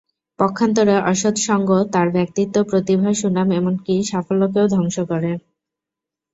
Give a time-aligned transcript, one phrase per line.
[0.39, 5.31] পক্ষান্তরে, অসৎ সঙ্গ তার ব্যক্তিত্ব, প্রতিভা, সুনাম এমনকি সাফল্যকেও ধ্বংস করে।